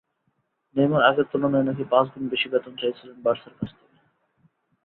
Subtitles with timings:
[0.75, 3.97] Neymar আগের তুলনায় নাকি পাঁচগুণ বেশি বেতন চাইছিলেন বার্সার কাছ থেকে।